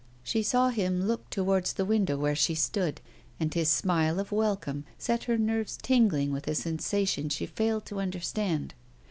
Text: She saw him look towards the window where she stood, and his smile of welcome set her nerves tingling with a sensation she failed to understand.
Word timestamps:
She 0.23 0.41
saw 0.41 0.69
him 0.69 1.05
look 1.05 1.29
towards 1.29 1.73
the 1.73 1.85
window 1.85 2.17
where 2.17 2.33
she 2.33 2.55
stood, 2.55 3.01
and 3.39 3.53
his 3.53 3.69
smile 3.69 4.19
of 4.19 4.31
welcome 4.31 4.83
set 4.97 5.25
her 5.25 5.37
nerves 5.37 5.77
tingling 5.79 6.31
with 6.31 6.47
a 6.47 6.55
sensation 6.55 7.29
she 7.29 7.45
failed 7.45 7.85
to 7.85 7.99
understand. 7.99 8.73